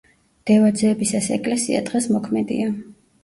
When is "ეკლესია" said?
1.37-1.81